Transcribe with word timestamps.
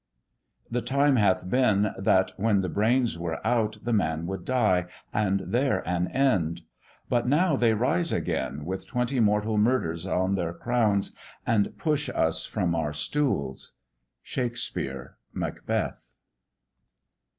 The 0.71 0.81
time 0.81 1.17
hath 1.17 1.47
been, 1.47 1.93
That, 1.95 2.31
when 2.35 2.61
the 2.61 2.69
brains 2.69 3.19
were 3.19 3.39
out, 3.45 3.77
the 3.83 3.93
man 3.93 4.25
would 4.25 4.45
die, 4.45 4.87
And 5.13 5.41
there 5.41 5.87
an 5.87 6.07
end: 6.07 6.63
but 7.07 7.27
now 7.27 7.55
they 7.55 7.75
rise 7.75 8.11
again, 8.11 8.65
With 8.65 8.87
twenty 8.87 9.19
mortal 9.19 9.59
murders 9.59 10.07
on 10.07 10.33
their 10.33 10.53
crowns, 10.53 11.15
And 11.45 11.77
push 11.77 12.09
us 12.15 12.47
from 12.47 12.73
our 12.73 12.93
stools. 12.93 13.73
SHAKESPEARE, 14.23 15.17
Macbeth. 15.35 16.15